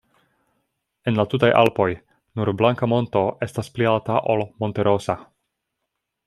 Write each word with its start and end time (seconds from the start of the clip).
En 1.11 1.19
la 1.19 1.25
tutaj 1.33 1.51
Alpoj, 1.59 1.87
nur 2.39 2.51
Blanka 2.61 2.89
Monto 2.95 3.23
estas 3.49 3.71
pli 3.77 3.89
alta 3.93 4.19
ol 4.37 4.43
Monte-Rosa. 4.65 5.19